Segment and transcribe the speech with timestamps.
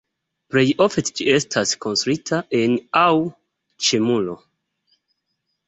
[0.53, 3.13] Plej ofte ĝi estas konstruita en aŭ
[3.89, 4.37] ĉe muro.